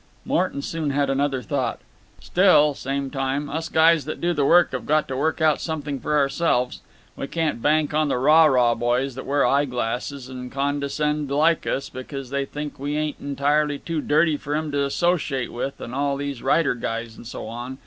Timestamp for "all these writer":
15.93-16.73